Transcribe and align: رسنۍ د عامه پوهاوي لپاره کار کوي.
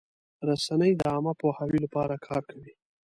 رسنۍ 0.47 0.91
د 0.97 1.01
عامه 1.11 1.33
پوهاوي 1.41 1.79
لپاره 1.85 2.15
کار 2.27 2.43
کوي. 2.51 2.71